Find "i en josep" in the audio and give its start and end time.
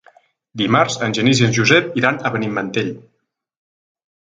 1.43-1.93